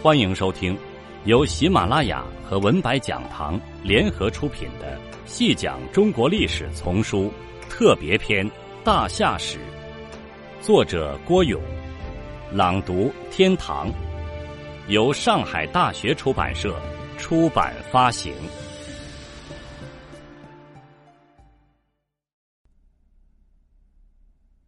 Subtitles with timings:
[0.00, 0.78] 欢迎收听
[1.24, 7.32] 由喜马拉雅和文白讲堂联合出品的《细讲中国历史丛书
[7.68, 8.48] 特别篇·
[8.84, 9.58] 大夏史》，
[10.64, 11.60] 作者郭勇，
[12.52, 13.92] 朗读天堂，
[14.86, 16.80] 由上海大学出版社
[17.18, 18.32] 出版发行。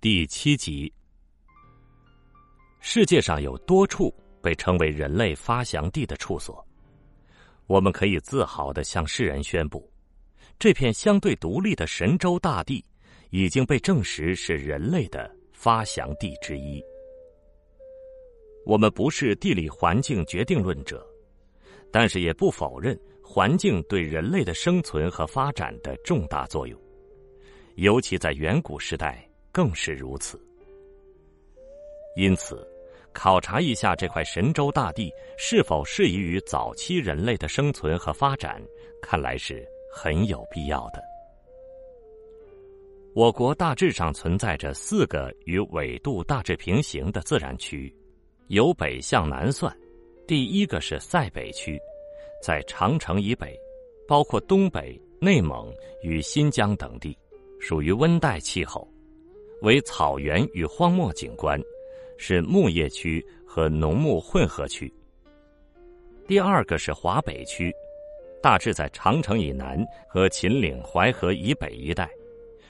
[0.00, 0.90] 第七集：
[2.80, 4.10] 世界上有多处。
[4.42, 6.64] 被称为人类发祥地的处所，
[7.66, 9.90] 我们可以自豪的向世人宣布，
[10.58, 12.84] 这片相对独立的神州大地
[13.30, 16.82] 已经被证实是人类的发祥地之一。
[18.64, 21.06] 我们不是地理环境决定论者，
[21.90, 26.78] 但是也不否认环境对人类的生存和发展的重大作用，
[27.76, 30.40] 尤其在远古时代更是如此。
[32.16, 32.66] 因此。
[33.12, 38.62] 考察一下这块神州大地是否适宜于早期人类的生存和发展，
[39.02, 41.02] 看来是很有必要的。
[43.14, 47.92] 我国大致上存在着四个与纬度大致平行的自然区，
[48.46, 49.76] 由北向南算，
[50.26, 51.80] 第一个是塞北区，
[52.40, 53.58] 在长城以北，
[54.06, 57.18] 包括东北、内蒙与新疆等地，
[57.58, 58.86] 属于温带气候，
[59.62, 61.60] 为草原与荒漠景观。
[62.18, 64.92] 是牧业区和农牧混合区。
[66.26, 67.72] 第二个是华北区，
[68.42, 72.06] 大致在长城以南和秦岭淮河以北一带，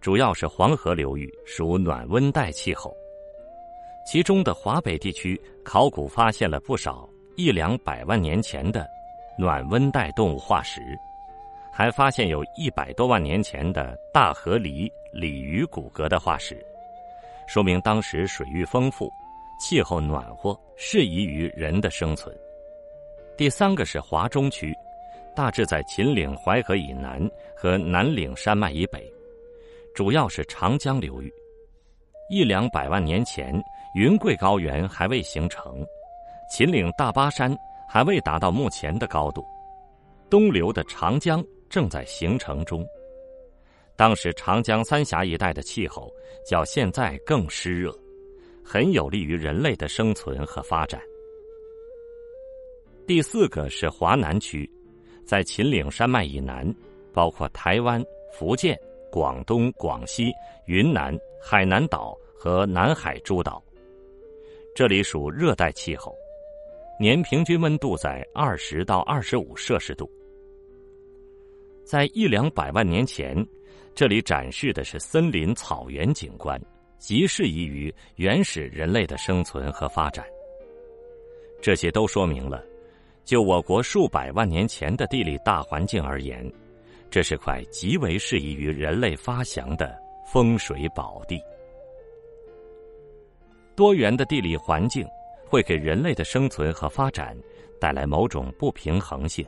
[0.00, 2.94] 主要是黄河流域，属暖温带气候。
[4.06, 8.86] 其中的华北地区，考古发现了不少一两百万年前的
[9.38, 10.80] 暖温带动物化石，
[11.72, 16.64] 还发现有一百多万年前的大河狸、鲤鱼骨骼的化石，
[17.46, 19.10] 说明当时水域丰富。
[19.60, 22.34] 气候暖和，适宜于人的生存。
[23.36, 24.74] 第三个是华中区，
[25.36, 27.20] 大致在秦岭淮河以南
[27.54, 29.12] 和南岭山脉以北，
[29.94, 31.32] 主要是长江流域。
[32.30, 33.54] 一两百万年前，
[33.94, 35.86] 云贵高原还未形成，
[36.50, 37.54] 秦岭大巴山
[37.88, 39.44] 还未达到目前的高度，
[40.30, 42.86] 东流的长江正在形成中。
[43.96, 46.10] 当时长江三峡一带的气候
[46.46, 47.94] 较现在更湿热。
[48.72, 51.02] 很有利于人类的生存和发展。
[53.04, 54.70] 第四个是华南区，
[55.24, 56.72] 在秦岭山脉以南，
[57.12, 58.00] 包括台湾、
[58.32, 58.80] 福建、
[59.10, 60.30] 广东、广西、
[60.66, 63.60] 云南、海南岛和南海诸岛。
[64.72, 66.14] 这里属热带气候，
[67.00, 70.08] 年平均温度在二十到二十五摄氏度。
[71.82, 73.44] 在一两百万年前，
[73.96, 76.56] 这里展示的是森林草原景观。
[77.00, 80.24] 极适宜于原始人类的生存和发展。
[81.60, 82.62] 这些都说明了，
[83.24, 86.48] 就我国数百万年前的地理大环境而言，
[87.10, 89.98] 这是块极为适宜于人类发祥的
[90.30, 91.42] 风水宝地。
[93.74, 95.06] 多元的地理环境
[95.46, 97.34] 会给人类的生存和发展
[97.80, 99.46] 带来某种不平衡性，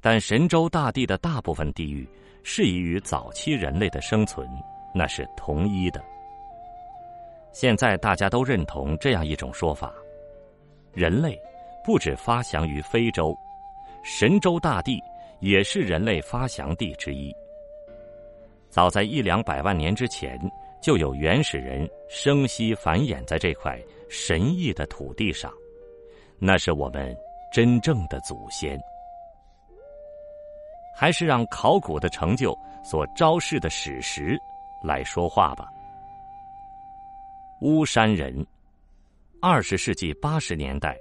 [0.00, 2.08] 但神州大地的大部分地域
[2.42, 4.48] 适宜于早期人类的生存，
[4.92, 6.04] 那是同一的。
[7.58, 9.90] 现在大家都认同这样一种说法：
[10.92, 11.40] 人类
[11.82, 13.34] 不止发祥于非洲，
[14.04, 15.02] 神州大地
[15.40, 17.34] 也是人类发祥地之一。
[18.68, 20.38] 早在一两百万年之前，
[20.82, 25.50] 就有原始人生息繁衍在这块神异的土地上，
[26.38, 27.16] 那是我们
[27.50, 28.78] 真正的祖先。
[30.94, 34.38] 还是让考古的成就所昭示的史实
[34.82, 35.66] 来说话吧。
[37.62, 38.46] 巫山人，
[39.40, 40.94] 二十世纪八十年代，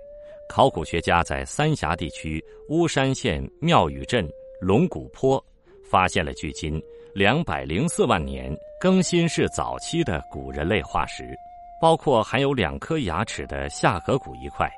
[0.47, 4.25] 考古学家在三峡地区巫山县庙宇镇
[4.61, 5.43] 龙骨坡
[5.83, 6.81] 发现了距今
[7.13, 11.35] 两百零四万年更新世早期的古人类化石，
[11.81, 14.71] 包括含有两颗牙齿的下颌骨一块，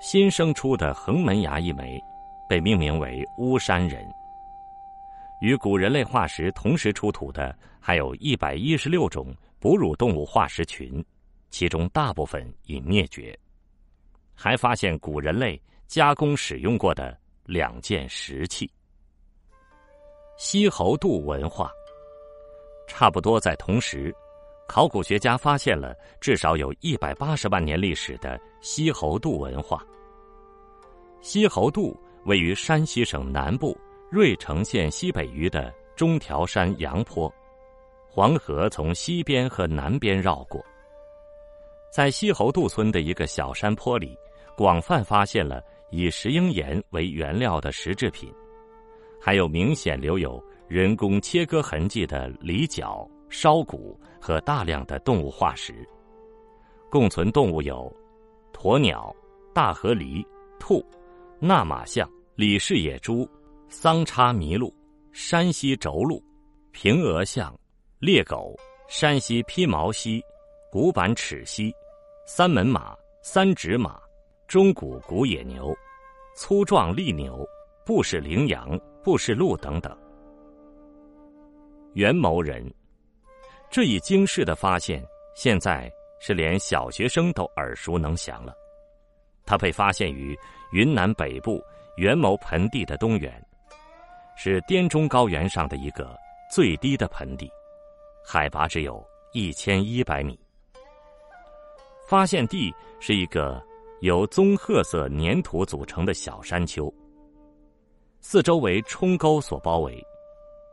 [0.00, 2.00] 新生出的横门牙一枚，
[2.48, 4.06] 被命名为巫山人。
[5.40, 9.34] 与古人类化石同时出土的还有一百一十六种。
[9.60, 11.04] 哺乳动物化石群，
[11.50, 13.38] 其中大部分已灭绝。
[14.34, 18.70] 还发现古人类加工使用过的两件石器。
[20.36, 21.72] 西侯渡文化，
[22.86, 24.14] 差不多在同时，
[24.68, 29.84] 考古学家发现了至少有一百八十万年历史的西侯渡文化。
[31.20, 33.76] 西侯渡位于山西省南部
[34.12, 37.32] 芮城县西北隅的中条山阳坡。
[38.18, 40.60] 黄河从西边和南边绕过，
[41.92, 44.18] 在西侯渡村的一个小山坡里，
[44.56, 45.62] 广泛发现了
[45.92, 48.28] 以石英岩为原料的石制品，
[49.20, 55.72] 还有明显留有人工切割痕迹的犁角、烧骨和大量的动物化石。
[56.90, 57.88] 共存动物有
[58.52, 59.14] 鸵鸟、
[59.54, 60.26] 大河狸、
[60.58, 60.84] 兔、
[61.38, 63.30] 纳马象、李氏野猪、
[63.68, 64.74] 桑叉麋鹿、
[65.12, 66.20] 山西轴鹿、
[66.72, 67.56] 平额象、
[68.00, 68.54] 猎狗、
[68.86, 70.24] 山西披毛犀、
[70.70, 71.74] 古板齿犀、
[72.24, 74.00] 三门马、三指马、
[74.46, 75.76] 中古古野牛、
[76.36, 77.44] 粗壮利牛、
[77.84, 79.96] 布氏羚羊、布氏鹿等等。
[81.94, 82.64] 元谋人
[83.68, 85.04] 这一惊世的发现，
[85.34, 85.90] 现在。
[86.20, 88.52] 是连小学生都耳熟能详了。
[89.46, 90.36] 它被发现于
[90.72, 91.62] 云南北部
[91.96, 93.40] 元谋盆地的东缘，
[94.36, 96.18] 是滇中高原上的一个
[96.52, 97.48] 最低的盆地，
[98.30, 99.02] 海拔只有
[99.32, 100.38] 一千一百米。
[102.06, 102.70] 发现地
[103.00, 103.58] 是一个
[104.02, 106.92] 由棕褐色粘土组成的小山丘，
[108.20, 109.98] 四周为冲沟所包围，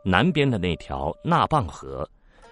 [0.04, 2.06] 南边的那条纳蚌河，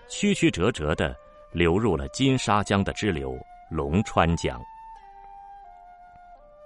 [0.08, 1.14] 曲曲折折的。
[1.52, 3.38] 流入了金沙江的支流
[3.70, 4.60] 龙川江。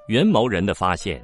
[0.07, 1.23] 元谋人的发现，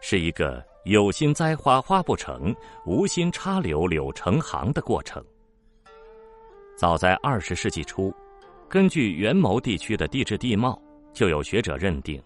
[0.00, 2.52] 是一个有心栽花花不成，
[2.84, 5.24] 无心插柳柳成行的过程。
[6.76, 8.12] 早在二十世纪初，
[8.68, 10.80] 根据元谋地区的地质地貌，
[11.12, 12.22] 就有学者认定，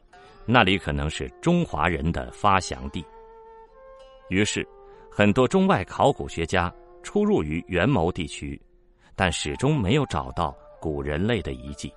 [0.46, 3.04] 那里可能是中华人的发祥地。
[4.28, 4.66] 于是，
[5.10, 6.72] 很多中外考古学家
[7.02, 8.60] 出入于元谋地区，
[9.14, 10.56] 但始终没有找到。
[10.80, 11.92] 古人类的遗迹。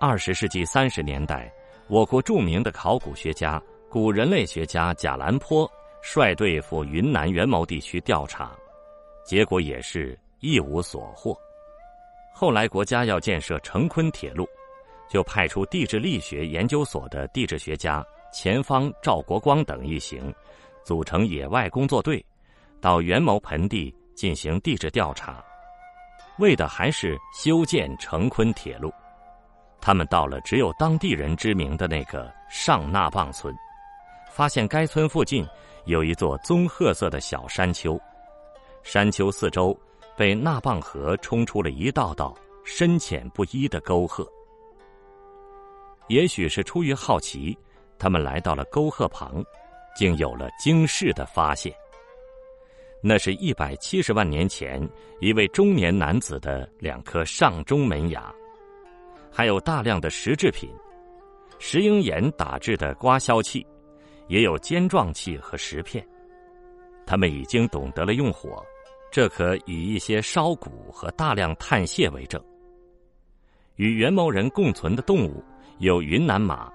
[0.00, 1.52] 二十世纪三十年代，
[1.86, 5.70] 我国著名的考古学家、古人类学家贾兰坡
[6.00, 8.56] 率队赴云南元谋地区调查，
[9.22, 11.36] 结果也是一无所获。
[12.32, 14.48] 后来国家要建设成昆铁路，
[15.08, 20.32] 就派出地质力学研究所的地质学家钱方、赵国光等一行，
[20.84, 22.24] 组成野外工作队，
[22.80, 25.44] 到元谋盆地进行地质调查。
[26.38, 28.90] 为的还是修建成昆铁路，
[29.80, 33.54] 他们到了只有当地人知名的那个上那棒村，
[34.30, 35.46] 发现该村附近
[35.84, 38.00] 有一座棕褐色的小山丘，
[38.82, 39.78] 山丘四周
[40.20, 44.30] 被纳蚌河冲出了一道道深浅不一的沟壑。
[46.08, 47.56] 也许是出于好奇，
[47.98, 49.42] 他们来到了沟壑旁，
[49.96, 51.72] 竟有了惊世的发现。
[53.02, 54.86] 那是一百七十万年前
[55.20, 58.30] 一位中年男子的两颗上中门牙，
[59.32, 60.68] 还有大量的石制品，
[61.58, 63.66] 石英岩打制的刮削器，
[64.28, 66.06] 也有尖状器和石片。
[67.06, 68.62] 他们已经懂得了用火，
[69.10, 72.42] 这可以一些烧骨和大量碳屑为证。
[73.76, 75.42] 与元谋人共存的动物
[75.78, 76.72] 有云南马、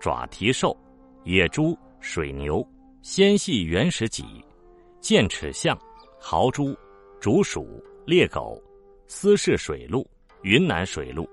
[0.00, 0.76] 爪蹄兽、
[1.24, 2.66] 野猪、水牛、
[3.02, 4.24] 纤细原始脊。
[5.00, 5.76] 剑齿象、
[6.20, 6.78] 豪猪、
[7.20, 8.62] 竹鼠、猎狗、
[9.08, 10.08] 斯氏水鹿、
[10.42, 11.28] 云南水鹿、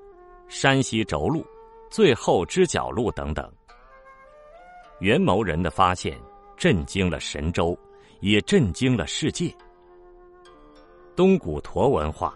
[0.47, 1.45] 山西轴鹿、
[1.91, 3.47] 最后只角鹿等等。
[5.01, 6.19] 元谋人的发现
[6.57, 7.77] 震惊了神州，
[8.21, 9.53] 也震惊了世界。
[11.19, 12.33] 东古陀文化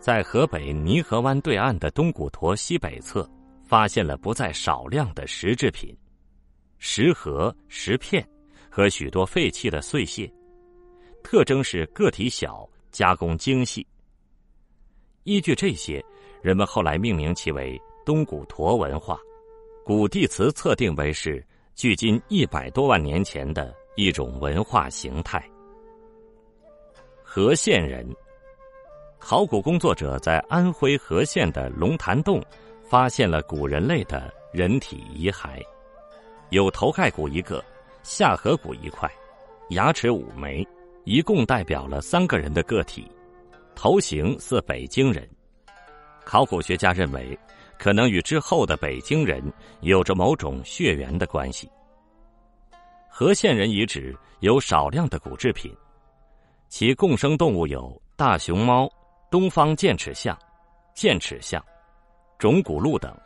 [0.00, 3.30] 在河北泥河湾对岸的东古陀西北侧，
[3.64, 5.94] 发现了不在少量的石制品、
[6.78, 8.26] 石盒、石片。
[8.70, 10.26] 和许多废弃的碎屑，
[11.22, 13.86] 特征是个体小、加工精细。
[15.24, 16.02] 依据这些，
[16.40, 19.18] 人们后来命名其为东古陀文化，
[19.84, 25.46] 古地词测定为是距今一百多万年前的一种文化形态。
[27.36, 28.02] 和县人，
[29.18, 32.42] 考古工作者在安徽和县的龙潭洞
[32.88, 35.62] 发现了古人类的人体遗骸，
[36.48, 37.62] 有头盖骨一个。
[38.02, 39.06] 下颌骨一块，
[39.68, 40.66] 牙齿五枚，
[41.04, 43.06] 一共代表了三个人的个体，
[43.74, 45.28] 头型似北京人。
[46.24, 47.38] 考古学家认为，
[47.78, 49.44] 可能与之后的北京人
[49.82, 51.70] 有着某种血缘的关系。
[53.10, 55.70] 和县人遗址有少量的骨制品，
[56.68, 58.90] 其共生动物有大熊猫、
[59.30, 60.36] 东方剑齿象、
[60.94, 61.64] 剑齿象、
[62.38, 63.16] 种骨鹿等。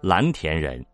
[0.00, 0.84] 蓝田人。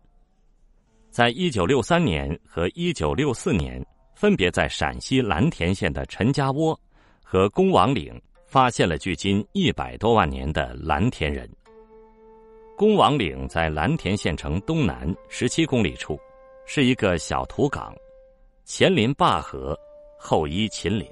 [1.11, 3.85] 在一九六三年和一九六四年，
[4.15, 6.79] 分别在陕西蓝田县的陈家窝
[7.25, 11.51] 和公王岭发现了距今一百多万年的蓝田人。
[12.77, 16.19] 公王岭在蓝田县城东南十七公里处，
[16.65, 17.93] 是一个小土港，
[18.65, 19.77] 前临灞河，
[20.23, 21.11] 后依秦岭。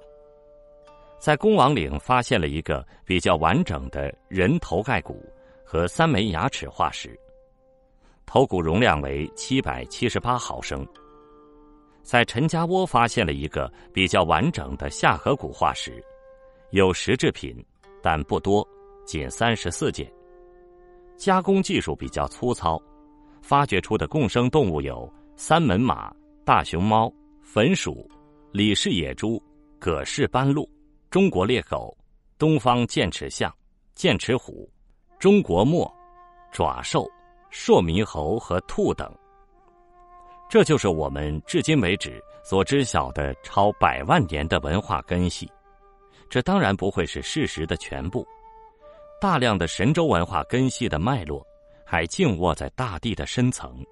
[1.19, 5.25] 在公王岭发现了一个比较完整的人头盖骨
[5.65, 7.19] 和三枚牙齿化石。
[8.27, 10.87] 头骨容量为七百七十八毫升。
[12.03, 16.05] 在陈家窝发现了一个比较完整的下颌骨化石，
[16.71, 17.57] 有石制品，
[18.03, 18.67] 但不多，
[19.07, 20.07] 仅三十四件。
[21.17, 22.81] 加工技术比较粗糙，
[23.43, 27.13] 发掘出的共生动物有三门马、大熊猫、
[27.43, 28.09] 粉鼠、
[28.51, 29.43] 李氏野猪、
[29.79, 30.67] 葛氏斑鹿、
[31.11, 31.95] 中国猎狗、
[32.39, 33.55] 东方剑齿象、
[33.95, 34.69] 剑齿虎、
[35.19, 35.87] 中国貘、
[36.51, 37.07] 爪兽、
[37.51, 39.15] 硕猕猴和兔等。
[40.49, 45.47] 这就是我们至今为止所知晓的超百万年的文化根系，
[46.31, 48.27] 这当然不会是事实的全部。
[49.21, 51.47] 大量的神州文化根系的脉络，
[51.85, 53.85] 还静卧在大地的深层，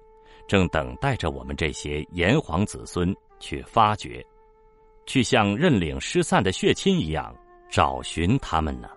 [0.47, 4.25] 正等待着我们这些炎黄子孙去发掘，
[5.07, 7.35] 去像认领失散的血亲一样
[7.71, 8.87] 找寻他们呢。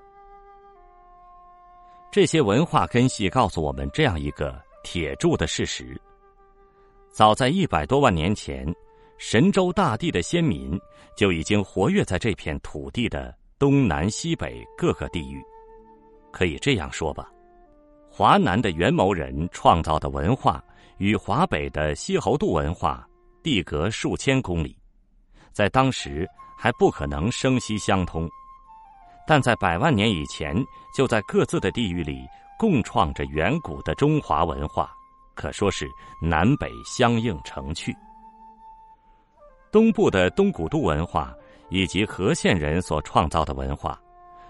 [2.12, 5.99] 这些文化根系告诉我们这样一个铁铸的事实。
[7.12, 8.67] 早在一百多万年前，
[9.17, 10.79] 神州大地的先民
[11.17, 15.40] 就已经活跃在这片土地的东南西北各个地域。
[16.33, 17.31] 可以这样说吧，
[18.11, 20.64] 华南的元谋人创造的文化
[20.99, 23.09] 与华北的西侯度文化
[23.43, 24.76] 地隔数千公里，
[25.52, 28.28] 在当时还不可能生息相通，
[29.26, 30.54] 但在百万年以前，
[30.95, 32.26] 就在各自的地域里
[32.59, 34.90] 共创着远古的中华文化。
[35.35, 35.88] 可说是
[36.21, 37.97] 南北相映成趣。
[39.73, 41.33] 东部的东古都文化
[41.71, 43.99] 以及河县人所创造的文化，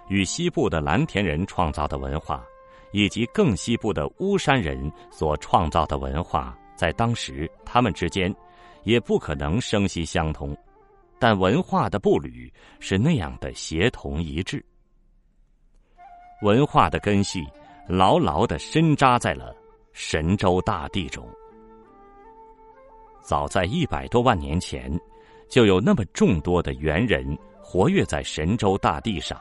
[0.08, 2.42] 与西部的蓝田人创造的文化，
[2.90, 8.34] 以及更西部的巫山人所创造的文化，在当时他们之间
[8.82, 10.56] 也不可能生息相通，
[11.20, 14.64] 但文化的步履是那样的协同一致，
[16.42, 17.46] 文化的根系
[17.86, 19.54] 牢牢的深扎在了。
[19.92, 21.28] 神州大地中，
[23.22, 24.88] 早在一百多万年前，
[25.48, 29.38] 就有那么众多的猿人活跃在神州大地上。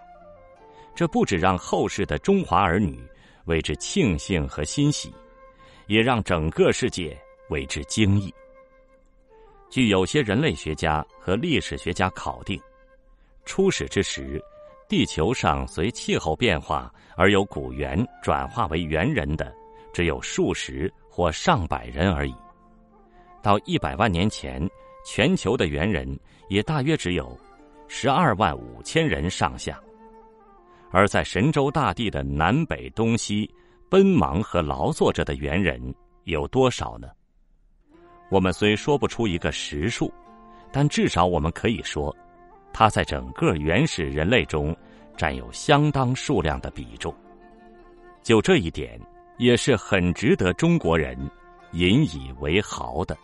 [0.95, 2.99] 这不止让后世的中华儿女
[3.45, 5.13] 为之庆幸和欣喜，
[5.85, 7.15] 也让整个世界
[7.49, 8.33] 为之惊异。
[9.69, 12.59] 据有些人类学家和历史学家考定，
[13.45, 14.43] 初始之时，
[14.87, 19.53] 地球上随气候变化而由古猿转化为猿人的。
[19.91, 22.35] 只有数十或上百人而已。
[23.41, 24.69] 到一百万年前，
[25.03, 26.07] 全球的猿人
[26.47, 27.35] 也大约只有
[27.87, 29.81] 十二万五千人上下。
[30.91, 33.51] 而在神州大地的南北东西
[33.89, 35.81] 奔忙和劳作着的猿人
[36.25, 37.07] 有多少呢？
[38.29, 40.13] 我们虽说不出一个实数，
[40.71, 42.15] 但至少我们可以说，
[42.71, 44.75] 它在整个原始人类中
[45.17, 47.13] 占有相当数量的比重。
[48.23, 48.99] 就这一点。
[49.39, 51.17] 也是很值得中国人
[51.71, 53.17] 引以为豪的。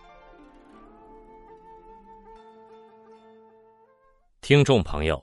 [4.40, 5.22] 听众朋友，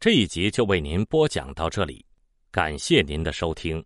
[0.00, 2.04] 这一集就为您播讲到这里，
[2.50, 3.80] 感谢您的收听。